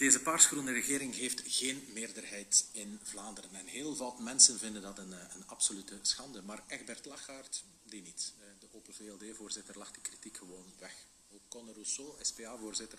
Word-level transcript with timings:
Deze 0.00 0.20
paarsgroene 0.20 0.72
regering 0.72 1.14
heeft 1.14 1.42
geen 1.44 1.88
meerderheid 1.92 2.68
in 2.72 3.00
Vlaanderen. 3.02 3.54
En 3.54 3.66
heel 3.66 3.96
wat 3.96 4.18
mensen 4.18 4.58
vinden 4.58 4.82
dat 4.82 4.98
een, 4.98 5.12
een 5.12 5.46
absolute 5.46 5.98
schande. 6.02 6.42
Maar 6.42 6.62
Egbert 6.66 7.04
Lachaert, 7.04 7.64
die 7.84 8.02
niet. 8.02 8.32
De 8.58 8.66
Open 8.72 8.94
VLD-voorzitter 8.94 9.78
lacht 9.78 9.94
de 9.94 10.00
kritiek 10.00 10.36
gewoon 10.36 10.64
weg. 10.78 10.94
Ook 11.32 11.40
Conor 11.48 11.74
Rousseau, 11.74 12.14
SPA-voorzitter, 12.20 12.98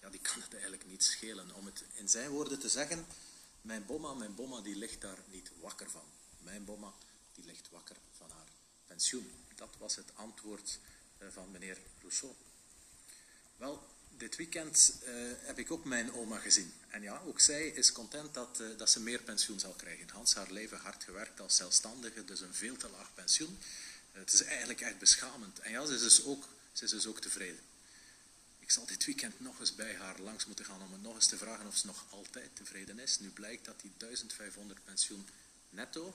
ja, 0.00 0.10
die 0.10 0.20
kan 0.20 0.40
het 0.40 0.52
eigenlijk 0.52 0.86
niet 0.86 1.04
schelen. 1.04 1.54
Om 1.54 1.66
het 1.66 1.84
in 1.94 2.08
zijn 2.08 2.30
woorden 2.30 2.58
te 2.58 2.68
zeggen, 2.68 3.06
mijn 3.62 3.86
bomma, 3.86 4.14
mijn 4.14 4.34
bomma, 4.34 4.60
die 4.60 4.76
ligt 4.76 5.00
daar 5.00 5.18
niet 5.26 5.50
wakker 5.60 5.90
van. 5.90 6.04
Mijn 6.38 6.64
bomma, 6.64 6.92
die 7.34 7.44
ligt 7.44 7.70
wakker 7.70 7.96
van 8.16 8.30
haar 8.30 8.48
pensioen. 8.86 9.30
Dat 9.54 9.74
was 9.78 9.96
het 9.96 10.14
antwoord 10.14 10.78
eh, 11.18 11.28
van 11.30 11.50
meneer 11.50 11.78
Rousseau. 12.00 12.34
Wel, 13.56 13.86
dit 14.16 14.36
weekend 14.36 14.92
uh, 15.02 15.08
heb 15.36 15.58
ik 15.58 15.70
ook 15.70 15.84
mijn 15.84 16.12
oma 16.12 16.38
gezien. 16.38 16.72
En 16.88 17.02
ja, 17.02 17.22
ook 17.26 17.40
zij 17.40 17.66
is 17.66 17.92
content 17.92 18.34
dat, 18.34 18.58
uh, 18.60 18.78
dat 18.78 18.90
ze 18.90 19.00
meer 19.00 19.20
pensioen 19.20 19.60
zal 19.60 19.72
krijgen. 19.72 20.08
Hans 20.08 20.34
haar 20.34 20.52
leven 20.52 20.78
hard 20.78 21.04
gewerkt 21.04 21.40
als 21.40 21.56
zelfstandige, 21.56 22.24
dus 22.24 22.40
een 22.40 22.54
veel 22.54 22.76
te 22.76 22.88
laag 22.88 23.14
pensioen. 23.14 23.58
Uh, 24.12 24.18
het 24.18 24.32
is 24.32 24.42
eigenlijk 24.42 24.80
echt 24.80 24.98
beschamend. 24.98 25.58
En 25.58 25.70
ja, 25.70 25.86
ze 25.86 25.94
is 25.94 26.00
dus 26.00 26.24
ook, 26.24 26.48
ze 26.72 26.84
is 26.84 26.90
dus 26.90 27.06
ook 27.06 27.20
tevreden. 27.20 27.60
Ik 28.58 28.70
zal 28.70 28.86
dit 28.86 29.04
weekend 29.04 29.40
nog 29.40 29.60
eens 29.60 29.74
bij 29.74 29.94
haar 29.94 30.20
langs 30.20 30.46
moeten 30.46 30.64
gaan 30.64 30.82
om 30.82 30.92
het 30.92 31.02
nog 31.02 31.14
eens 31.14 31.26
te 31.26 31.36
vragen 31.36 31.66
of 31.66 31.76
ze 31.76 31.86
nog 31.86 32.04
altijd 32.10 32.56
tevreden 32.56 32.98
is. 32.98 33.18
Nu 33.18 33.30
blijkt 33.30 33.64
dat 33.64 33.80
die 33.80 33.92
1500 33.96 34.84
pensioen 34.84 35.28
netto 35.70 36.14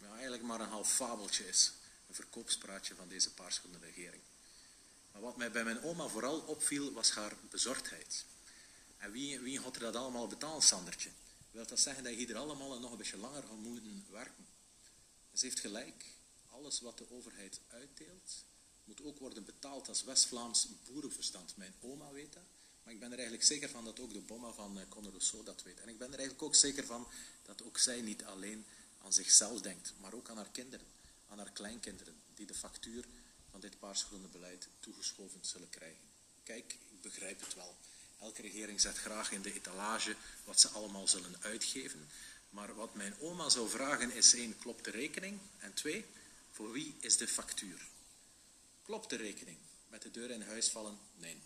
ja, 0.00 0.12
eigenlijk 0.12 0.42
maar 0.42 0.60
een 0.60 0.68
half 0.68 0.92
fabeltje 0.92 1.48
is. 1.48 1.72
Een 2.08 2.14
verkoopspraatje 2.14 2.94
van 2.94 3.08
deze 3.08 3.30
paarsgroene 3.30 3.78
regering. 3.78 4.22
Maar 5.14 5.22
wat 5.22 5.36
mij 5.36 5.50
bij 5.50 5.64
mijn 5.64 5.82
oma 5.82 6.08
vooral 6.08 6.38
opviel, 6.40 6.92
was 6.92 7.10
haar 7.10 7.36
bezorgdheid. 7.50 8.24
En 8.96 9.10
wie, 9.10 9.40
wie 9.40 9.60
had 9.60 9.74
er 9.74 9.80
dat 9.80 9.96
allemaal 9.96 10.26
betaald, 10.26 10.64
Sandertje? 10.64 11.10
Wil 11.50 11.66
dat 11.66 11.80
zeggen 11.80 12.04
dat 12.04 12.12
je 12.12 12.18
hier 12.18 12.36
allemaal 12.36 12.80
nog 12.80 12.90
een 12.90 12.98
beetje 12.98 13.16
langer 13.16 13.42
gaat 13.42 13.56
moeten 13.56 14.04
werken? 14.10 14.46
Ze 15.32 15.44
heeft 15.44 15.60
gelijk. 15.60 16.04
Alles 16.50 16.80
wat 16.80 16.98
de 16.98 17.10
overheid 17.10 17.60
uitdeelt, 17.68 18.44
moet 18.84 19.02
ook 19.02 19.18
worden 19.18 19.44
betaald 19.44 19.88
als 19.88 20.02
West-Vlaams 20.02 20.68
boerenverstand. 20.86 21.56
Mijn 21.56 21.74
oma 21.80 22.12
weet 22.12 22.32
dat. 22.32 22.42
Maar 22.82 22.92
ik 22.92 23.00
ben 23.00 23.08
er 23.08 23.18
eigenlijk 23.18 23.46
zeker 23.46 23.68
van 23.68 23.84
dat 23.84 24.00
ook 24.00 24.12
de 24.12 24.20
bomma 24.20 24.52
van 24.52 24.78
eh, 24.78 24.88
Conor 24.88 25.10
Rousseau 25.10 25.44
dat 25.44 25.62
weet. 25.62 25.80
En 25.80 25.88
ik 25.88 25.98
ben 25.98 26.12
er 26.12 26.18
eigenlijk 26.18 26.42
ook 26.42 26.54
zeker 26.54 26.86
van 26.86 27.06
dat 27.42 27.62
ook 27.62 27.78
zij 27.78 28.00
niet 28.00 28.24
alleen 28.24 28.66
aan 29.02 29.12
zichzelf 29.12 29.60
denkt, 29.60 29.92
maar 30.00 30.12
ook 30.12 30.28
aan 30.28 30.36
haar 30.36 30.50
kinderen, 30.52 30.86
aan 31.28 31.38
haar 31.38 31.52
kleinkinderen, 31.52 32.14
die 32.34 32.46
de 32.46 32.54
factuur 32.54 33.04
van 33.54 33.62
dit 33.62 33.78
paarsgroene 33.78 34.28
beleid 34.28 34.68
toegeschoven 34.80 35.38
zullen 35.40 35.70
krijgen. 35.70 36.04
Kijk, 36.42 36.72
ik 36.72 37.02
begrijp 37.02 37.40
het 37.40 37.54
wel. 37.54 37.76
Elke 38.20 38.42
regering 38.42 38.80
zet 38.80 38.96
graag 38.96 39.32
in 39.32 39.42
de 39.42 39.54
etalage 39.54 40.16
wat 40.44 40.60
ze 40.60 40.68
allemaal 40.68 41.08
zullen 41.08 41.36
uitgeven. 41.40 42.08
Maar 42.50 42.74
wat 42.74 42.94
mijn 42.94 43.14
oma 43.20 43.48
zou 43.48 43.68
vragen 43.68 44.12
is 44.12 44.34
één, 44.34 44.58
klopt 44.58 44.84
de 44.84 44.90
rekening? 44.90 45.40
En 45.58 45.74
twee, 45.74 46.04
voor 46.50 46.72
wie 46.72 46.96
is 47.00 47.16
de 47.16 47.28
factuur? 47.28 47.86
Klopt 48.82 49.10
de 49.10 49.16
rekening? 49.16 49.58
Met 49.88 50.02
de 50.02 50.10
deur 50.10 50.30
in 50.30 50.42
huis 50.42 50.68
vallen? 50.68 50.98
Nee. 51.16 51.36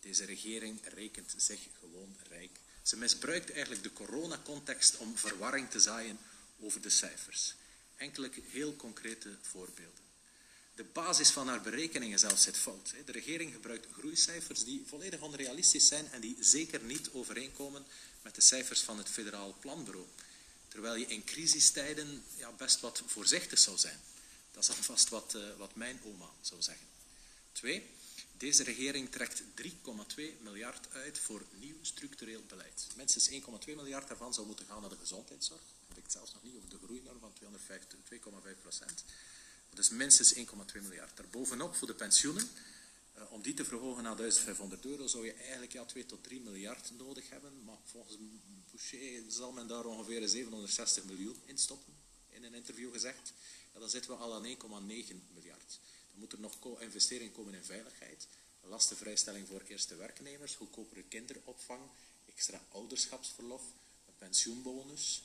Deze 0.00 0.24
regering 0.24 0.80
rekent 0.84 1.34
zich 1.36 1.60
gewoon 1.80 2.16
rijk. 2.28 2.58
Ze 2.82 2.96
misbruikt 2.96 3.50
eigenlijk 3.52 3.82
de 3.82 3.92
coronacontext 3.92 4.96
om 4.96 5.16
verwarring 5.16 5.70
te 5.70 5.80
zaaien 5.80 6.18
over 6.60 6.80
de 6.80 6.90
cijfers. 6.90 7.54
Enkele 7.96 8.30
heel 8.50 8.76
concrete 8.76 9.36
voorbeelden. 9.42 10.07
De 10.78 10.84
basis 10.84 11.30
van 11.30 11.48
haar 11.48 11.60
berekeningen 11.60 12.18
zelfs 12.18 12.42
zit 12.42 12.56
fout. 12.56 12.94
De 13.04 13.12
regering 13.12 13.52
gebruikt 13.52 13.86
groeicijfers 13.92 14.64
die 14.64 14.84
volledig 14.86 15.20
onrealistisch 15.20 15.86
zijn 15.86 16.10
en 16.10 16.20
die 16.20 16.36
zeker 16.40 16.82
niet 16.82 17.10
overeenkomen 17.12 17.86
met 18.22 18.34
de 18.34 18.40
cijfers 18.40 18.80
van 18.80 18.98
het 18.98 19.08
Federaal 19.08 19.54
Planbureau. 19.60 20.06
Terwijl 20.68 20.96
je 20.96 21.06
in 21.06 21.24
crisistijden 21.24 22.24
ja, 22.36 22.52
best 22.52 22.80
wat 22.80 23.02
voorzichtig 23.06 23.58
zou 23.58 23.78
zijn. 23.78 24.00
Dat 24.52 24.62
is 24.62 24.68
alvast 24.76 25.08
wat, 25.08 25.34
uh, 25.36 25.42
wat 25.56 25.74
mijn 25.74 26.00
oma 26.04 26.30
zou 26.40 26.62
zeggen. 26.62 26.86
Twee, 27.52 27.90
deze 28.36 28.62
regering 28.62 29.10
trekt 29.10 29.42
3,2 29.62 30.42
miljard 30.42 30.92
uit 30.92 31.18
voor 31.18 31.42
nieuw 31.58 31.78
structureel 31.82 32.42
beleid. 32.48 32.86
Minstens 32.96 33.30
1,2 33.30 33.38
miljard 33.66 34.08
daarvan 34.08 34.34
zou 34.34 34.46
moeten 34.46 34.66
gaan 34.66 34.80
naar 34.80 34.90
de 34.90 34.96
gezondheidszorg. 34.96 35.60
Dan 35.60 35.96
heb 35.96 36.04
ik 36.04 36.10
zelfs 36.10 36.32
nog 36.32 36.42
niet 36.42 36.56
over 36.56 36.70
de 36.70 36.78
groeinorm 36.84 37.18
van 37.20 37.32
2,5 38.52 38.60
procent. 38.60 39.04
Dus 39.74 39.88
minstens 39.88 40.34
1,2 40.34 40.42
miljard. 40.82 41.16
Daarbovenop 41.16 41.74
voor 41.74 41.86
de 41.86 41.94
pensioenen. 41.94 42.48
Uh, 43.16 43.32
om 43.32 43.42
die 43.42 43.54
te 43.54 43.64
verhogen 43.64 44.02
naar 44.02 44.16
1500 44.16 44.84
euro 44.84 45.06
zou 45.06 45.24
je 45.24 45.32
eigenlijk 45.32 45.72
ja, 45.72 45.84
2 45.84 46.06
tot 46.06 46.22
3 46.22 46.40
miljard 46.40 46.90
nodig 46.96 47.30
hebben. 47.30 47.64
Maar 47.64 47.78
volgens 47.84 48.16
Boucher 48.70 49.22
zal 49.28 49.52
men 49.52 49.66
daar 49.66 49.84
ongeveer 49.84 50.28
760 50.28 51.04
miljoen 51.04 51.40
in 51.44 51.58
stoppen. 51.58 51.92
In 52.28 52.44
een 52.44 52.54
interview 52.54 52.92
gezegd. 52.92 53.32
Ja, 53.74 53.80
dan 53.80 53.90
zitten 53.90 54.10
we 54.10 54.16
al 54.16 54.34
aan 54.34 54.44
1,9 54.44 54.54
miljard. 55.34 55.78
Dan 56.10 56.18
moet 56.18 56.32
er 56.32 56.40
nog 56.40 56.80
investering 56.80 57.32
komen 57.32 57.54
in 57.54 57.64
veiligheid. 57.64 58.26
Lastenvrijstelling 58.60 59.46
voor 59.46 59.62
eerste 59.66 59.96
werknemers. 59.96 60.54
Goedkopere 60.54 61.02
kinderopvang. 61.02 61.80
Extra 62.26 62.62
ouderschapsverlof. 62.68 63.62
Een 64.06 64.16
pensioenbonus. 64.18 65.22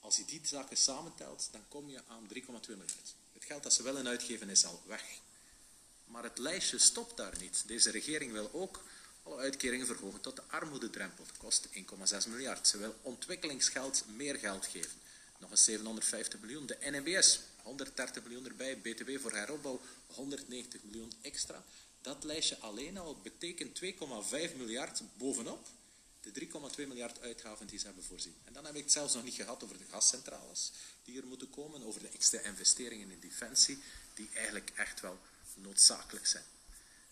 Als 0.00 0.16
je 0.16 0.24
die 0.24 0.40
zaken 0.42 0.76
samentelt, 0.76 1.48
dan 1.50 1.68
kom 1.68 1.88
je 1.88 2.02
aan 2.06 2.28
3,2 2.34 2.40
miljard. 2.66 3.14
Het 3.44 3.52
geld 3.52 3.64
dat 3.64 3.74
ze 3.74 3.82
willen 3.82 4.08
uitgeven 4.08 4.48
is 4.48 4.64
al 4.64 4.82
weg. 4.86 5.02
Maar 6.04 6.22
het 6.22 6.38
lijstje 6.38 6.78
stopt 6.78 7.16
daar 7.16 7.34
niet. 7.40 7.62
Deze 7.66 7.90
regering 7.90 8.32
wil 8.32 8.50
ook 8.52 8.84
alle 9.22 9.36
uitkeringen 9.36 9.86
verhogen 9.86 10.20
tot 10.20 10.36
de 10.36 10.42
armoededrempel. 10.46 11.24
Dat 11.24 11.36
kost 11.36 11.68
1,6 11.68 12.28
miljard. 12.28 12.68
Ze 12.68 12.78
wil 12.78 12.94
ontwikkelingsgeld 13.02 14.04
meer 14.16 14.34
geld 14.34 14.66
geven. 14.66 15.00
Nog 15.38 15.50
eens 15.50 15.64
750 15.64 16.40
miljoen. 16.40 16.66
De 16.66 16.78
NMBS, 16.80 17.40
130 17.62 18.22
miljoen 18.22 18.46
erbij. 18.46 18.78
BTW 18.78 19.18
voor 19.20 19.32
heropbouw, 19.32 19.80
190 20.06 20.80
miljoen 20.82 21.12
extra. 21.20 21.64
Dat 22.00 22.24
lijstje 22.24 22.58
alleen 22.58 22.98
al 22.98 23.20
betekent 23.22 23.80
2,5 23.82 24.56
miljard 24.56 25.02
bovenop 25.16 25.66
de 26.32 26.48
3,2 26.76 26.86
miljard 26.86 27.20
uitgaven 27.20 27.66
die 27.66 27.78
ze 27.78 27.86
hebben 27.86 28.04
voorzien. 28.04 28.36
En 28.44 28.52
dan 28.52 28.64
heb 28.64 28.74
ik 28.74 28.82
het 28.82 28.92
zelfs 28.92 29.14
nog 29.14 29.24
niet 29.24 29.34
gehad 29.34 29.64
over 29.64 29.78
de 29.78 29.84
gascentrales 29.90 30.72
die 31.04 31.20
er 31.20 31.26
moeten 31.26 31.50
komen, 31.50 31.82
over 31.82 32.00
de 32.00 32.08
extra 32.08 32.40
investeringen 32.40 33.10
in 33.10 33.20
defensie, 33.20 33.78
die 34.14 34.28
eigenlijk 34.34 34.72
echt 34.74 35.00
wel 35.00 35.18
noodzakelijk 35.54 36.26
zijn. 36.26 36.44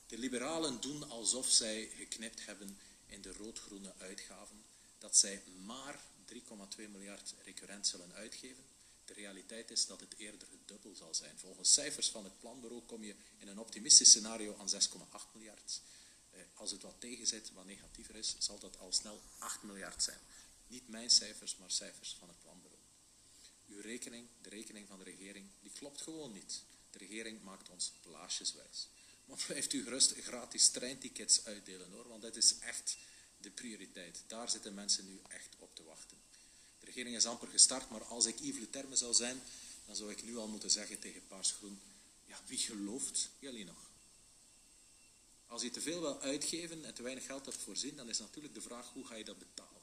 De 0.06 0.18
liberalen 0.18 0.80
doen 0.80 1.10
alsof 1.10 1.48
zij 1.48 1.90
geknipt 1.96 2.46
hebben 2.46 2.78
in 3.06 3.22
de 3.22 3.32
rood-groene 3.32 3.92
uitgaven, 3.98 4.64
dat 4.98 5.16
zij 5.16 5.42
maar 5.64 6.00
3,2 6.32 6.88
miljard 6.90 7.34
recurrent 7.44 7.86
zullen 7.86 8.12
uitgeven. 8.12 8.64
De 9.04 9.12
realiteit 9.12 9.70
is 9.70 9.86
dat 9.86 10.00
het 10.00 10.14
eerder 10.16 10.48
het 10.50 10.68
dubbel 10.68 10.94
zal 10.94 11.14
zijn. 11.14 11.38
Volgens 11.38 11.72
cijfers 11.72 12.08
van 12.08 12.24
het 12.24 12.38
planbureau 12.38 12.82
kom 12.82 13.04
je 13.04 13.14
in 13.38 13.48
een 13.48 13.58
optimistisch 13.58 14.08
scenario 14.08 14.56
aan 14.58 14.70
6,8 14.70 14.76
miljard. 15.32 15.80
Eh, 16.32 16.40
als 16.54 16.70
het 16.70 16.82
wat 16.82 17.00
tegenzit, 17.00 17.52
wat 17.52 17.64
negatiever 17.64 18.16
is, 18.16 18.34
zal 18.38 18.58
dat 18.58 18.78
al 18.78 18.92
snel 18.92 19.22
8 19.38 19.62
miljard 19.62 20.02
zijn. 20.02 20.18
Niet 20.66 20.88
mijn 20.88 21.10
cijfers, 21.10 21.56
maar 21.56 21.70
cijfers 21.70 22.16
van 22.18 22.28
het 22.28 22.40
planbureau. 22.40 22.82
Uw 23.68 23.80
rekening, 23.80 24.26
de 24.40 24.48
rekening 24.48 24.88
van 24.88 24.98
de 24.98 25.04
regering, 25.04 25.46
die 25.60 25.70
klopt 25.70 26.00
gewoon 26.00 26.32
niet. 26.32 26.62
De 26.90 26.98
regering 26.98 27.42
maakt 27.42 27.68
ons 27.68 27.92
blaasjeswijs. 28.02 28.88
Maar 29.24 29.44
blijft 29.46 29.72
u 29.72 29.82
gerust 29.82 30.12
gratis 30.12 30.68
treintickets 30.68 31.44
uitdelen 31.44 31.90
hoor, 31.90 32.08
want 32.08 32.22
dat 32.22 32.36
is 32.36 32.58
echt 32.58 32.96
de 33.36 33.50
prioriteit. 33.50 34.22
Daar 34.26 34.50
zitten 34.50 34.74
mensen 34.74 35.06
nu 35.06 35.20
echt 35.28 35.56
op 35.58 35.74
te 35.74 35.84
wachten. 35.84 36.16
De 36.80 36.86
regering 36.86 37.16
is 37.16 37.26
amper 37.26 37.48
gestart, 37.48 37.90
maar 37.90 38.04
als 38.04 38.26
ik 38.26 38.38
Yves 38.40 38.66
Terme 38.70 38.96
zou 38.96 39.14
zijn, 39.14 39.42
dan 39.86 39.96
zou 39.96 40.10
ik 40.10 40.22
nu 40.22 40.36
al 40.36 40.48
moeten 40.48 40.70
zeggen 40.70 40.98
tegen 40.98 41.26
Paars 41.26 41.52
Groen, 41.52 41.80
ja, 42.24 42.40
wie 42.46 42.58
gelooft 42.58 43.30
jullie 43.38 43.64
nog? 43.64 43.90
Als 45.52 45.62
je 45.62 45.70
te 45.70 45.80
veel 45.80 46.00
wil 46.00 46.20
uitgeven 46.20 46.84
en 46.84 46.94
te 46.94 47.02
weinig 47.02 47.26
geld 47.26 47.44
hebt 47.44 47.62
voorzien, 47.62 47.96
dan 47.96 48.08
is 48.08 48.18
natuurlijk 48.18 48.54
de 48.54 48.60
vraag 48.60 48.90
hoe 48.92 49.06
ga 49.06 49.14
je 49.14 49.24
dat 49.24 49.38
betalen. 49.38 49.80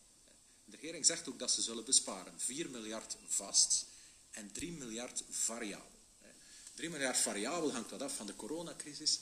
De 0.65 0.75
regering 0.75 1.05
zegt 1.05 1.29
ook 1.29 1.39
dat 1.39 1.51
ze 1.51 1.61
zullen 1.61 1.85
besparen. 1.85 2.33
4 2.37 2.69
miljard 2.69 3.17
vast 3.27 3.85
en 4.31 4.51
3 4.51 4.71
miljard 4.71 5.23
variabel. 5.29 5.91
3 6.73 6.89
miljard 6.89 7.17
variabel 7.17 7.71
hangt 7.71 7.91
wat 7.91 8.01
af 8.01 8.15
van 8.15 8.25
de 8.25 8.35
coronacrisis. 8.35 9.19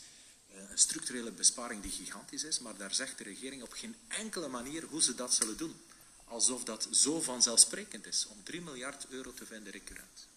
Eh, 0.48 0.70
een 0.70 0.78
structurele 0.78 1.32
besparing 1.32 1.82
die 1.82 1.92
gigantisch 1.92 2.44
is, 2.44 2.60
maar 2.60 2.78
daar 2.78 2.94
zegt 2.94 3.18
de 3.18 3.24
regering 3.24 3.64
op 3.64 3.72
geen 3.72 3.96
enkele 4.08 4.48
manier 4.48 4.84
hoe 4.84 5.02
ze 5.02 5.16
dat 5.16 5.34
zullen 5.34 5.58
doen. 5.58 5.76
Alsof 6.26 6.64
dat 6.64 6.88
zo 6.92 7.22
vanzelfsprekend 7.22 8.06
is 8.06 8.26
om 8.26 8.44
3 8.44 8.62
miljard 8.62 9.06
euro 9.10 9.34
te 9.34 9.46
vinden 9.46 9.72
recurrent. 9.72 10.28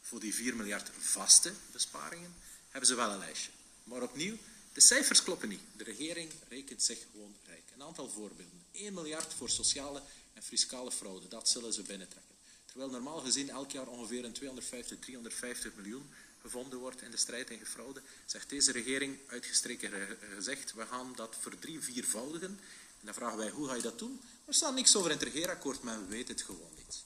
Voor 0.00 0.20
die 0.20 0.34
4 0.34 0.56
miljard 0.56 0.90
vaste 0.98 1.52
besparingen 1.72 2.34
hebben 2.68 2.88
ze 2.88 2.94
wel 2.94 3.10
een 3.10 3.18
lijstje. 3.18 3.50
Maar 3.84 4.02
opnieuw, 4.02 4.36
de 4.72 4.80
cijfers 4.80 5.22
kloppen 5.22 5.48
niet. 5.48 5.60
De 5.76 5.84
regering 5.84 6.30
rekent 6.48 6.82
zich 6.82 6.98
gewoon 7.12 7.34
rijk. 7.46 7.62
Een 7.74 7.82
aantal 7.82 8.08
voorbeelden. 8.08 8.64
1 8.72 8.94
miljard 8.94 9.34
voor 9.34 9.50
sociale 9.50 10.02
en 10.34 10.42
fiscale 10.42 10.92
fraude, 10.92 11.28
dat 11.28 11.48
zullen 11.48 11.72
ze 11.72 11.82
binnentrekken. 11.82 12.34
Terwijl 12.66 12.90
normaal 12.90 13.20
gezien 13.20 13.50
elk 13.50 13.70
jaar 13.70 13.86
ongeveer 13.86 14.24
een 14.24 14.32
250, 14.32 14.98
350 14.98 15.74
miljoen 15.74 16.10
gevonden 16.40 16.78
wordt 16.78 17.02
in 17.02 17.10
de 17.10 17.16
strijd 17.16 17.46
tegen 17.46 17.66
fraude, 17.66 18.02
zegt 18.26 18.50
deze 18.50 18.72
regering 18.72 19.18
uitgestreken 19.26 19.90
gezegd, 20.34 20.72
we 20.72 20.86
gaan 20.86 21.12
dat 21.16 21.36
verdrieviervoudigen 21.40 22.60
En 23.00 23.06
dan 23.06 23.14
vragen 23.14 23.38
wij, 23.38 23.50
hoe 23.50 23.68
ga 23.68 23.74
je 23.74 23.82
dat 23.82 23.98
doen? 23.98 24.20
Er 24.44 24.54
staat 24.54 24.74
niks 24.74 24.96
over 24.96 25.10
in 25.10 25.16
het 25.16 25.26
regeerakkoord, 25.26 25.82
men 25.82 26.08
weet 26.08 26.28
het 26.28 26.42
gewoon 26.42 26.72
niet. 26.76 27.02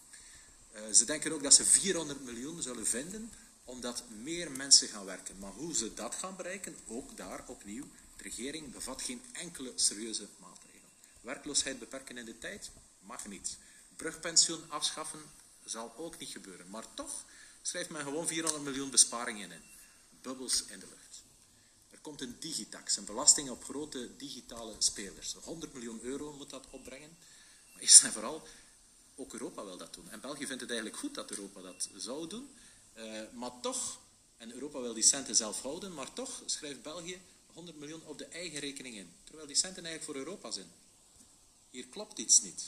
Uh, 0.75 0.93
ze 0.93 1.05
denken 1.05 1.33
ook 1.33 1.43
dat 1.43 1.55
ze 1.55 1.65
400 1.65 2.25
miljoen 2.25 2.63
zullen 2.63 2.87
vinden, 2.87 3.33
omdat 3.65 4.03
meer 4.09 4.51
mensen 4.51 4.89
gaan 4.89 5.05
werken. 5.05 5.39
Maar 5.39 5.53
hoe 5.53 5.75
ze 5.75 5.95
dat 5.95 6.15
gaan 6.15 6.37
bereiken, 6.37 6.77
ook 6.87 7.17
daar 7.17 7.45
opnieuw, 7.47 7.85
de 8.17 8.23
regering 8.23 8.73
bevat 8.73 9.03
geen 9.03 9.23
enkele 9.33 9.73
serieuze 9.75 10.29
maatregel. 10.39 10.89
Werkloosheid 11.21 11.79
beperken 11.79 12.19
in 12.19 12.25
de 12.25 12.39
tijd? 12.39 12.71
Mag 13.01 13.27
niet. 13.27 13.57
Brugpensioen 13.97 14.71
afschaffen 14.71 15.21
zal 15.65 15.97
ook 15.97 16.19
niet 16.19 16.29
gebeuren. 16.29 16.71
Maar 16.71 16.95
toch 16.95 17.25
schrijft 17.63 17.91
men 17.91 18.03
gewoon 18.03 18.27
400 18.27 18.65
miljoen 18.65 18.91
besparingen 18.91 19.53
in. 19.53 19.63
Bubbels 20.23 20.65
in 20.65 20.79
de 20.79 20.87
lucht. 20.87 21.23
Er 21.91 21.99
komt 21.99 22.21
een 22.21 22.37
digitax, 22.41 22.97
een 22.97 23.05
belasting 23.05 23.51
op 23.51 23.65
grote 23.65 24.17
digitale 24.17 24.75
spelers. 24.79 25.37
100 25.43 25.73
miljoen 25.73 26.01
euro 26.03 26.33
moet 26.33 26.51
dat 26.51 26.67
opbrengen. 26.71 27.17
Maar 27.73 27.83
eerst 27.83 28.03
en 28.03 28.13
vooral, 28.13 28.47
ook 29.15 29.33
Europa 29.33 29.65
wil 29.65 29.77
dat 29.77 29.95
doen. 29.95 30.11
En 30.11 30.21
België 30.21 30.47
vindt 30.47 30.61
het 30.61 30.71
eigenlijk 30.71 31.01
goed 31.01 31.15
dat 31.15 31.31
Europa 31.31 31.61
dat 31.61 31.89
zou 31.97 32.29
doen. 32.29 32.49
Uh, 32.97 33.21
maar 33.33 33.61
toch, 33.61 34.01
en 34.37 34.53
Europa 34.53 34.81
wil 34.81 34.95
die 34.95 35.03
centen 35.03 35.37
zelf 35.37 35.63
houden, 35.63 35.95
maar 35.95 36.13
toch 36.13 36.43
schrijft 36.47 36.83
België 36.83 37.21
100 37.55 37.79
miljoen 37.79 38.03
op 38.05 38.19
de 38.19 38.25
eigen 38.25 38.59
rekening 38.59 38.97
in. 38.97 39.13
Terwijl 39.25 39.47
die 39.47 39.57
centen 39.57 39.85
eigenlijk 39.85 40.05
voor 40.05 40.27
Europa 40.27 40.51
zijn. 40.51 40.71
Hier 41.71 41.87
klopt 41.87 42.19
iets 42.19 42.43
niet. 42.43 42.65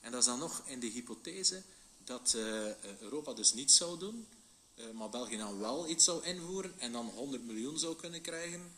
En 0.00 0.10
dat 0.10 0.20
is 0.20 0.26
dan 0.26 0.38
nog 0.38 0.62
in 0.66 0.80
de 0.80 0.86
hypothese 0.86 1.62
dat 2.04 2.32
uh, 2.36 3.00
Europa 3.00 3.32
dus 3.32 3.52
niet 3.52 3.72
zou 3.72 3.98
doen, 3.98 4.26
uh, 4.74 4.90
maar 4.90 5.10
België 5.10 5.36
dan 5.36 5.58
wel 5.58 5.88
iets 5.88 6.04
zou 6.04 6.24
invoeren 6.24 6.74
en 6.78 6.92
dan 6.92 7.06
100 7.06 7.44
miljoen 7.46 7.78
zou 7.78 7.96
kunnen 7.96 8.20
krijgen. 8.20 8.72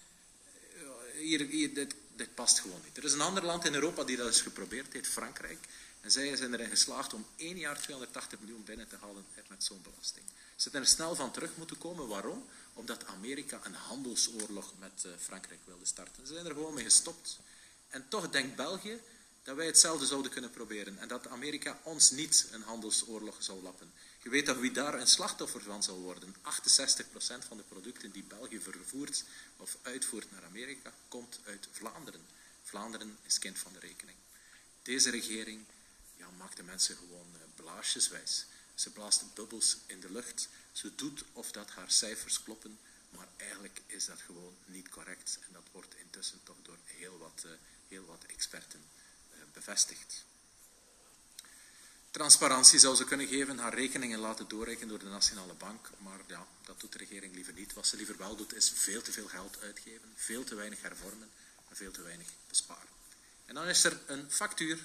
hier, 1.19 1.47
hier 1.47 1.75
dit, 1.75 1.95
dit, 2.17 2.35
past 2.35 2.59
gewoon 2.59 2.81
niet. 2.85 2.97
Er 2.97 3.05
is 3.05 3.13
een 3.13 3.21
ander 3.21 3.45
land 3.45 3.65
in 3.65 3.75
Europa 3.75 4.05
die 4.05 4.17
dat 4.17 4.27
eens 4.27 4.41
geprobeerd 4.41 4.93
heeft, 4.93 5.09
Frankrijk. 5.09 5.69
En 6.01 6.11
zij 6.11 6.37
zijn 6.37 6.55
erin 6.55 6.69
geslaagd 6.69 7.15
om 7.15 7.27
één 7.37 7.59
jaar 7.59 7.81
280 7.81 8.41
miljoen 8.41 8.65
binnen 8.65 8.89
te 8.89 8.97
halen 9.01 9.25
met 9.49 9.65
zo'n 9.65 9.83
belasting. 9.83 10.25
Ze 10.63 10.71
zijn 10.71 10.83
er 10.83 10.89
snel 10.89 11.15
van 11.15 11.31
terug 11.31 11.57
moeten 11.57 11.79
komen. 11.79 12.09
Waarom? 12.09 12.47
Omdat 12.75 13.07
Amerika 13.07 13.61
een 13.63 13.75
handelsoorlog 13.75 14.73
met 14.79 15.07
Frankrijk 15.19 15.61
wilde 15.65 15.85
starten. 15.85 16.27
Ze 16.27 16.33
zijn 16.33 16.47
er 16.47 16.53
gewoon 16.53 16.75
mee 16.75 16.85
gestopt. 16.85 17.39
En 17.89 18.09
toch 18.09 18.31
denkt 18.31 18.57
België, 18.57 19.01
dat 19.43 19.57
wij 19.57 19.67
hetzelfde 19.67 20.07
zouden 20.07 20.33
kunnen 20.33 20.51
proberen 20.51 20.99
en 20.99 21.09
dat 21.09 21.29
Amerika 21.29 21.81
ons 21.83 22.11
niet 22.11 22.47
een 22.51 22.63
handelsoorlog 22.63 23.37
zou 23.39 23.63
lappen. 23.63 23.93
Je 24.23 24.29
weet 24.29 24.47
dat 24.47 24.57
wie 24.57 24.71
daar 24.71 24.95
een 24.95 25.07
slachtoffer 25.07 25.63
van 25.63 25.83
zal 25.83 25.99
worden. 25.99 26.35
68% 26.35 26.39
van 27.49 27.57
de 27.57 27.63
producten 27.69 28.13
die 28.13 28.25
België 28.25 28.61
vervoert 28.61 29.25
of 29.57 29.77
uitvoert 29.83 30.31
naar 30.31 30.45
Amerika 30.45 30.93
komt 31.09 31.39
uit 31.45 31.69
Vlaanderen. 31.73 32.27
Vlaanderen 32.63 33.19
is 33.23 33.39
kind 33.39 33.59
van 33.59 33.73
de 33.73 33.79
rekening. 33.79 34.17
Deze 34.83 35.11
regering 35.11 35.65
maakt 36.39 36.57
de 36.57 36.63
mensen 36.63 36.97
gewoon 36.97 37.27
uh, 37.35 37.41
blaasjeswijs. 37.55 38.47
Ze 38.83 38.91
blaast 38.91 39.35
bubbels 39.35 39.77
in 39.87 40.01
de 40.01 40.13
lucht. 40.13 40.49
Ze 40.73 40.95
doet 40.95 41.25
of 41.33 41.53
dat 41.53 41.71
haar 41.71 41.91
cijfers 41.91 42.43
kloppen, 42.43 42.79
maar 43.11 43.29
eigenlijk 43.37 43.81
is 43.87 44.05
dat 44.05 44.21
gewoon 44.21 44.57
niet 44.65 44.89
correct. 44.89 45.39
En 45.47 45.53
dat 45.53 45.67
wordt 45.73 45.95
intussen 45.95 46.41
toch 46.43 46.57
door 46.63 46.79
heel 46.85 47.19
wat, 47.19 47.43
uh, 47.47 47.53
heel 47.89 48.05
wat 48.05 48.25
experten 48.27 48.85
bevestigd. 49.53 50.25
Transparantie 52.11 52.79
zou 52.79 52.97
ze 52.97 53.05
kunnen 53.05 53.27
geven, 53.27 53.59
haar 53.59 53.75
rekeningen 53.75 54.19
laten 54.19 54.49
doorrekenen 54.49 54.89
door 54.89 54.99
de 54.99 55.05
Nationale 55.05 55.55
Bank, 55.55 55.91
maar 55.99 56.21
ja, 56.27 56.47
dat 56.65 56.81
doet 56.81 56.93
de 56.93 56.99
regering 56.99 57.35
liever 57.35 57.53
niet. 57.53 57.73
Wat 57.73 57.87
ze 57.87 57.97
liever 57.97 58.17
wel 58.17 58.37
doet, 58.37 58.55
is 58.55 58.73
veel 58.75 59.03
te 59.03 59.13
veel 59.13 59.29
geld 59.29 59.61
uitgeven, 59.61 60.13
veel 60.15 60.45
te 60.45 60.55
weinig 60.55 60.83
hervormen 60.83 61.31
en 61.69 61.77
veel 61.77 61.93
te 61.93 62.03
weinig 62.03 62.29
besparen. 62.49 62.91
En 63.47 63.55
dan 63.55 63.69
is 63.69 63.85
er 63.85 64.01
een 64.07 64.31
factuur. 64.31 64.79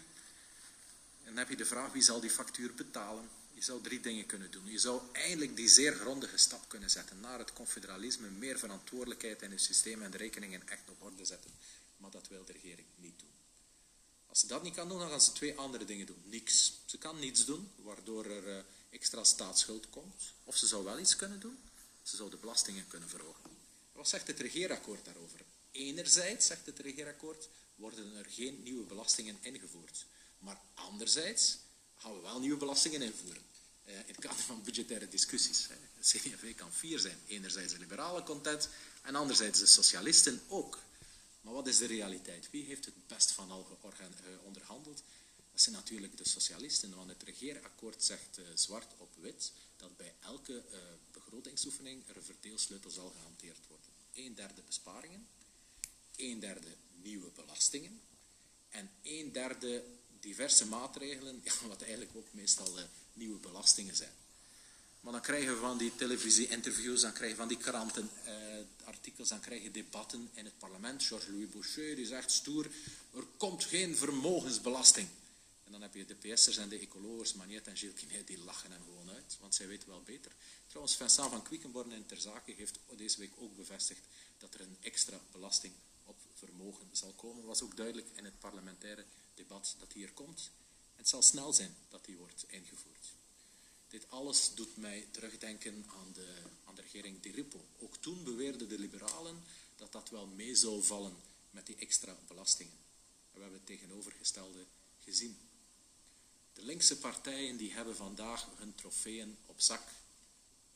En 1.23 1.25
dan 1.25 1.37
heb 1.37 1.49
je 1.49 1.55
de 1.55 1.65
vraag, 1.65 1.91
wie 1.91 2.01
zal 2.01 2.19
die 2.19 2.29
factuur 2.29 2.73
betalen? 2.73 3.29
Je 3.57 3.63
zou 3.63 3.81
drie 3.81 3.99
dingen 3.99 4.25
kunnen 4.25 4.51
doen. 4.51 4.65
Je 4.65 4.79
zou 4.79 5.01
eindelijk 5.11 5.55
die 5.55 5.67
zeer 5.67 5.93
grondige 5.93 6.37
stap 6.37 6.69
kunnen 6.69 6.89
zetten 6.89 7.19
naar 7.19 7.39
het 7.39 7.53
confederalisme, 7.53 8.29
meer 8.29 8.59
verantwoordelijkheid 8.59 9.41
in 9.41 9.51
het 9.51 9.61
systeem 9.61 10.01
en 10.01 10.11
de 10.11 10.17
rekeningen 10.17 10.67
echt 10.67 10.89
op 10.89 11.01
orde 11.01 11.25
zetten. 11.25 11.51
Maar 11.97 12.11
dat 12.11 12.27
wil 12.27 12.45
de 12.45 12.51
regering 12.51 12.87
niet 12.95 13.19
doen. 13.19 13.29
Als 14.27 14.39
ze 14.39 14.47
dat 14.47 14.63
niet 14.63 14.73
kan 14.73 14.89
doen, 14.89 14.99
dan 14.99 15.09
gaan 15.09 15.21
ze 15.21 15.31
twee 15.31 15.55
andere 15.55 15.85
dingen 15.85 16.05
doen. 16.05 16.21
Niks. 16.25 16.73
Ze 16.85 16.97
kan 16.97 17.19
niets 17.19 17.45
doen, 17.45 17.71
waardoor 17.75 18.25
er 18.25 18.47
uh, 18.47 18.63
extra 18.89 19.23
staatsschuld 19.23 19.89
komt. 19.89 20.33
Of 20.43 20.57
ze 20.57 20.67
zou 20.67 20.83
wel 20.83 20.99
iets 20.99 21.15
kunnen 21.15 21.39
doen. 21.39 21.57
Ze 22.03 22.15
zou 22.15 22.29
de 22.29 22.37
belastingen 22.37 22.87
kunnen 22.87 23.09
verhogen. 23.09 23.49
Wat 23.91 24.09
zegt 24.09 24.27
het 24.27 24.39
regeerakkoord 24.39 25.05
daarover? 25.05 25.39
Enerzijds, 25.71 26.45
zegt 26.45 26.65
het 26.65 26.79
regeerakkoord, 26.79 27.49
worden 27.75 28.15
er 28.15 28.25
geen 28.29 28.63
nieuwe 28.63 28.85
belastingen 28.85 29.37
ingevoerd. 29.41 30.05
Maar 30.39 30.61
anderzijds 30.73 31.57
gaan 31.97 32.13
we 32.13 32.21
wel 32.21 32.39
nieuwe 32.39 32.57
belastingen 32.57 33.01
invoeren. 33.01 33.41
Uh, 33.85 33.93
in 33.93 34.03
het 34.05 34.19
kader 34.19 34.43
van 34.43 34.63
budgettaire 34.63 35.07
discussies. 35.07 35.67
De 35.67 36.01
CD&V 36.01 36.55
kan 36.55 36.73
vier 36.73 36.99
zijn. 36.99 37.17
Enerzijds 37.27 37.73
de 37.73 37.79
liberale 37.79 38.23
content 38.23 38.69
en 39.01 39.15
anderzijds 39.15 39.59
de 39.59 39.65
socialisten 39.65 40.41
ook. 40.47 40.79
Maar 41.41 41.53
wat 41.53 41.67
is 41.67 41.77
de 41.77 41.85
realiteit? 41.85 42.49
Wie 42.49 42.65
heeft 42.65 42.85
het 42.85 43.07
best 43.07 43.31
van 43.31 43.51
al 43.51 43.79
eh, 43.81 44.05
onderhandeld? 44.43 45.03
Dat 45.51 45.61
zijn 45.61 45.75
natuurlijk 45.75 46.17
de 46.17 46.29
socialisten, 46.29 46.95
want 46.95 47.09
het 47.09 47.23
regeerakkoord 47.23 48.03
zegt 48.03 48.39
zwart 48.53 48.93
op 48.97 49.09
wit 49.21 49.51
dat 49.77 49.97
bij 49.97 50.13
elke 50.19 50.63
begrotingsoefening 51.11 52.03
er 52.07 52.17
een 52.17 52.23
verdeelsleutel 52.23 52.89
zal 52.89 53.09
gehanteerd 53.09 53.59
worden. 53.67 53.89
Een 54.13 54.35
derde 54.35 54.61
besparingen, 54.61 55.27
een 56.15 56.39
derde 56.39 56.75
nieuwe 57.01 57.29
belastingen 57.35 58.01
en 58.69 58.91
een 59.03 59.31
derde 59.31 59.83
diverse 60.27 60.65
maatregelen, 60.65 61.41
ja, 61.43 61.53
wat 61.67 61.81
eigenlijk 61.81 62.11
ook 62.15 62.27
meestal 62.31 62.77
uh, 62.77 62.83
nieuwe 63.13 63.39
belastingen 63.39 63.95
zijn. 63.95 64.11
Maar 64.99 65.11
dan 65.11 65.21
krijgen 65.21 65.53
we 65.53 65.59
van 65.59 65.77
die 65.77 65.95
televisie-interviews, 65.95 67.01
dan 67.01 67.13
krijgen 67.13 67.37
we 67.37 67.43
van 67.43 67.53
die 67.53 67.57
krantenartikels, 67.57 69.29
dan 69.29 69.39
krijgen 69.39 69.65
we 69.65 69.71
debatten 69.71 70.29
in 70.33 70.45
het 70.45 70.57
parlement. 70.57 71.03
Georges-Louis 71.03 71.49
Boucher 71.49 71.95
die 71.95 72.05
zegt 72.05 72.31
stoer, 72.31 72.65
er 73.13 73.23
komt 73.37 73.63
geen 73.63 73.95
vermogensbelasting. 73.95 75.07
En 75.63 75.71
dan 75.71 75.81
heb 75.81 75.93
je 75.93 76.05
de 76.05 76.15
PS'ers 76.15 76.57
en 76.57 76.69
de 76.69 76.79
ecoloogers, 76.79 77.33
Magnet 77.33 77.67
en 77.67 77.77
Gilles 77.77 77.95
Quinet, 77.95 78.27
die 78.27 78.39
lachen 78.39 78.71
hem 78.71 78.81
gewoon 78.83 79.09
uit, 79.09 79.37
want 79.39 79.55
zij 79.55 79.67
weten 79.67 79.87
wel 79.87 80.01
beter. 80.01 80.31
Trouwens, 80.67 80.95
Vincent 80.95 81.29
van 81.29 81.43
Quickenborn 81.43 81.91
in 81.91 82.05
Ter 82.05 82.41
heeft 82.45 82.79
deze 82.95 83.19
week 83.19 83.31
ook 83.39 83.55
bevestigd 83.55 84.01
dat 84.37 84.53
er 84.53 84.61
een 84.61 84.77
extra 84.81 85.19
belasting 85.31 85.73
op 86.03 86.17
vermogen 86.33 86.87
zal 86.91 87.13
komen. 87.13 87.37
Dat 87.37 87.45
was 87.45 87.61
ook 87.61 87.77
duidelijk 87.77 88.07
in 88.15 88.25
het 88.25 88.39
parlementaire 88.39 89.05
debat 89.37 89.75
dat 89.79 89.93
hier 89.93 90.11
komt. 90.11 90.51
Het 90.95 91.07
zal 91.07 91.21
snel 91.21 91.53
zijn 91.53 91.75
dat 91.89 92.05
die 92.05 92.17
wordt 92.17 92.45
ingevoerd. 92.47 93.15
Dit 93.87 94.09
alles 94.09 94.53
doet 94.53 94.77
mij 94.77 95.07
terugdenken 95.11 95.85
aan 95.87 96.13
de, 96.13 96.35
aan 96.65 96.75
de 96.75 96.81
regering 96.81 97.21
Di 97.21 97.31
Rupo. 97.31 97.65
Ook 97.79 97.97
toen 97.97 98.23
beweerden 98.23 98.69
de 98.69 98.79
liberalen 98.79 99.43
dat 99.75 99.91
dat 99.91 100.09
wel 100.09 100.27
mee 100.27 100.55
zou 100.55 100.83
vallen 100.83 101.15
met 101.49 101.65
die 101.65 101.75
extra 101.75 102.17
belastingen. 102.27 102.73
En 102.73 103.33
we 103.33 103.41
hebben 103.41 103.59
het 103.59 103.67
tegenovergestelde 103.67 104.65
gezien. 105.03 105.37
De 106.53 106.61
linkse 106.61 106.97
partijen 106.97 107.57
die 107.57 107.73
hebben 107.73 107.95
vandaag 107.95 108.47
hun 108.57 108.75
trofeeën 108.75 109.37
op 109.45 109.61
zak. 109.61 109.83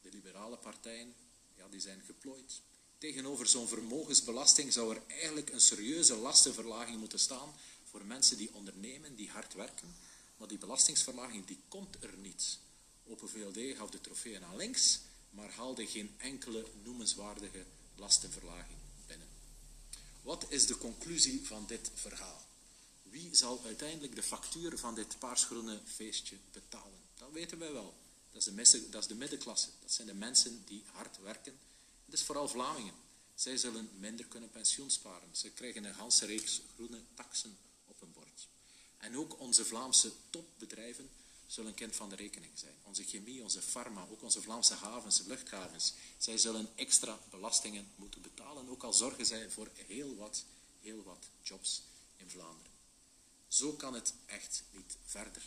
De 0.01 0.09
liberale 0.09 0.57
partijen, 0.57 1.15
ja, 1.57 1.67
die 1.67 1.79
zijn 1.79 2.01
geplooid. 2.05 2.61
Tegenover 2.97 3.47
zo'n 3.47 3.67
vermogensbelasting 3.67 4.73
zou 4.73 4.95
er 4.95 5.01
eigenlijk 5.07 5.49
een 5.49 5.61
serieuze 5.61 6.15
lastenverlaging 6.15 6.99
moeten 6.99 7.19
staan 7.19 7.53
voor 7.91 8.05
mensen 8.05 8.37
die 8.37 8.53
ondernemen, 8.53 9.15
die 9.15 9.29
hard 9.29 9.53
werken. 9.53 9.95
Maar 10.37 10.47
die 10.47 10.57
belastingsverlaging 10.57 11.45
die 11.45 11.59
komt 11.67 12.03
er 12.03 12.17
niet. 12.17 12.57
Open 13.07 13.29
VLD 13.29 13.77
gaf 13.77 13.89
de 13.89 14.01
trofeeën 14.01 14.43
aan 14.43 14.55
links, 14.55 14.99
maar 15.29 15.51
haalde 15.51 15.87
geen 15.87 16.15
enkele 16.17 16.65
noemenswaardige 16.83 17.65
lastenverlaging 17.95 18.77
binnen. 19.07 19.27
Wat 20.21 20.45
is 20.49 20.65
de 20.67 20.77
conclusie 20.77 21.45
van 21.47 21.65
dit 21.67 21.91
verhaal? 21.93 22.41
Wie 23.03 23.35
zal 23.35 23.61
uiteindelijk 23.65 24.15
de 24.15 24.23
factuur 24.23 24.77
van 24.77 24.95
dit 24.95 25.19
paarsgroene 25.19 25.79
feestje 25.85 26.37
betalen? 26.51 26.99
Dat 27.17 27.31
weten 27.31 27.59
wij 27.59 27.71
wel. 27.71 27.93
Dat 28.31 28.47
is, 28.47 28.69
de, 28.71 28.89
dat 28.89 29.01
is 29.01 29.07
de 29.07 29.15
middenklasse. 29.15 29.69
Dat 29.81 29.91
zijn 29.91 30.07
de 30.07 30.13
mensen 30.13 30.63
die 30.65 30.83
hard 30.85 31.17
werken. 31.17 31.59
Het 32.05 32.13
is 32.13 32.23
vooral 32.23 32.47
Vlamingen. 32.47 32.93
Zij 33.35 33.57
zullen 33.57 33.89
minder 33.99 34.25
kunnen 34.25 34.49
pensioen 34.49 34.91
sparen. 34.91 35.29
Ze 35.31 35.49
krijgen 35.49 35.83
een 35.83 35.93
ganse 35.93 36.25
reeks 36.25 36.61
groene 36.75 37.01
bord. 37.15 37.70
En 39.01 39.17
ook 39.17 39.39
onze 39.39 39.65
Vlaamse 39.65 40.11
topbedrijven 40.29 41.09
zullen 41.47 41.73
kind 41.73 41.95
van 41.95 42.09
de 42.09 42.15
rekening 42.15 42.51
zijn. 42.55 42.73
Onze 42.83 43.03
chemie, 43.03 43.43
onze 43.43 43.61
farma, 43.61 44.07
ook 44.11 44.21
onze 44.21 44.41
Vlaamse 44.41 44.73
havens, 44.73 45.21
luchthavens. 45.21 45.93
Zij 46.17 46.37
zullen 46.37 46.69
extra 46.75 47.19
belastingen 47.29 47.87
moeten 47.95 48.21
betalen, 48.21 48.69
ook 48.69 48.83
al 48.83 48.93
zorgen 48.93 49.25
zij 49.25 49.49
voor 49.49 49.69
heel 49.73 50.15
wat, 50.15 50.43
heel 50.81 51.03
wat 51.03 51.25
jobs 51.41 51.81
in 52.17 52.29
Vlaanderen. 52.29 52.71
Zo 53.47 53.73
kan 53.73 53.93
het 53.93 54.13
echt 54.25 54.63
niet 54.71 54.97
verder. 55.05 55.41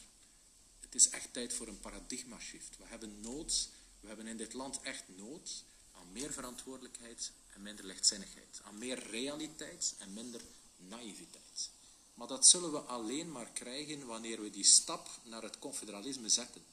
Het 0.80 0.94
is 0.94 1.08
echt 1.08 1.32
tijd 1.32 1.54
voor 1.54 1.68
een 1.68 1.80
paradigma-shift. 1.80 2.76
We 2.78 2.84
hebben 2.84 3.20
nood, 3.20 3.68
we 4.00 4.06
hebben 4.06 4.26
in 4.26 4.37
dit 4.37 4.52
land 4.52 4.80
echt 4.80 5.04
nood 5.16 5.64
aan 5.92 6.12
meer 6.12 6.32
verantwoordelijkheid 6.32 7.30
en 7.52 7.62
minder 7.62 7.84
lichtzinnigheid. 7.84 8.61
Aan 8.64 8.78
meer 8.78 9.11
realiteit 9.11 9.94
en 9.99 10.12
minder 10.12 10.40
naïviteit. 10.76 11.70
Maar 12.14 12.28
dat 12.28 12.49
zullen 12.49 12.73
we 12.73 12.78
alleen 12.78 13.33
maar 13.33 13.50
krijgen 13.52 14.06
wanneer 14.06 14.40
we 14.40 14.50
die 14.50 14.64
stap 14.64 15.11
naar 15.23 15.42
het 15.42 15.59
confederalisme 15.59 16.28
zetten. 16.28 16.64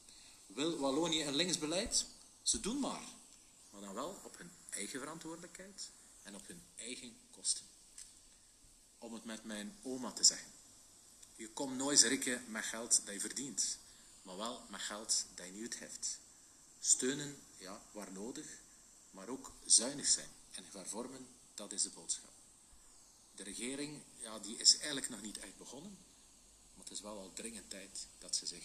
Wil 0.46 0.78
Wallonië 0.78 1.24
een 1.24 1.34
linksbeleid? 1.34 2.06
Ze 2.42 2.60
doen 2.60 2.78
maar. 2.80 3.02
Maar 3.70 3.80
dan 3.80 3.94
wel 3.94 4.20
op 4.24 4.38
hun 4.38 4.50
eigen 4.70 5.00
verantwoordelijkheid 5.00 5.90
en 6.22 6.34
op 6.34 6.46
hun 6.46 6.62
eigen 6.76 7.16
kosten. 7.30 7.64
Om 8.98 9.14
het 9.14 9.24
met 9.24 9.44
mijn 9.44 9.78
oma 9.82 10.12
te 10.12 10.24
zeggen. 10.24 10.50
Je 11.36 11.48
komt 11.48 11.76
nooit 11.76 12.02
rikken 12.02 12.44
met 12.48 12.64
geld 12.64 13.00
dat 13.04 13.14
je 13.14 13.20
verdient, 13.20 13.78
maar 14.22 14.36
wel 14.36 14.60
met 14.68 14.80
geld 14.80 15.24
dat 15.34 15.46
je 15.46 15.52
niet 15.52 15.78
heeft. 15.78 16.18
Steunen, 16.80 17.42
ja, 17.56 17.82
waar 17.92 18.12
nodig, 18.12 18.46
maar 19.10 19.28
ook 19.28 19.52
zuinig 19.64 20.06
zijn 20.06 20.28
en 20.50 20.64
hervormen, 20.72 21.26
dat 21.54 21.72
is 21.72 21.82
de 21.82 21.90
boodschap. 21.90 22.31
De 23.34 23.42
regering, 23.42 24.02
ja, 24.16 24.38
die 24.38 24.56
is 24.56 24.76
eigenlijk 24.76 25.08
nog 25.08 25.22
niet 25.22 25.38
echt 25.38 25.56
begonnen, 25.56 25.98
maar 26.74 26.84
het 26.84 26.92
is 26.92 27.00
wel 27.00 27.18
al 27.18 27.32
dringend 27.32 27.70
tijd 27.70 28.06
dat 28.18 28.36
ze 28.36 28.46
zich 28.46 28.64